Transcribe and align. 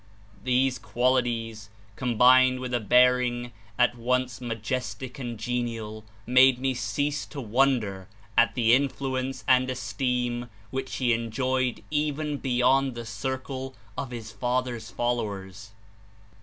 These 0.43 0.79
qualities, 0.79 1.69
combined 1.95 2.59
with 2.59 2.73
a 2.73 2.79
bearing 2.79 3.53
at 3.77 3.93
once 3.95 4.41
majestic 4.41 5.19
and 5.19 5.37
genial, 5.37 6.05
made 6.25 6.57
me 6.57 6.73
cease 6.73 7.23
to 7.27 7.39
wonder 7.39 8.07
at 8.35 8.55
the 8.55 8.73
Influence 8.73 9.43
and 9.47 9.69
esteem 9.69 10.49
which 10.71 10.95
he 10.95 11.13
enjoyed 11.13 11.83
even 11.91 12.37
beyond 12.37 12.95
the 12.95 13.05
circle 13.05 13.75
of 13.95 14.09
his 14.09 14.31
father's 14.31 14.89
followers. 14.89 15.69